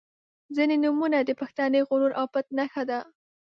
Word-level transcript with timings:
•ځینې 0.55 0.75
نومونه 0.83 1.17
د 1.23 1.31
پښتني 1.41 1.81
غرور 1.87 2.11
او 2.19 2.25
پت 2.33 2.45
نښه 2.57 2.83
ده. 2.89 2.99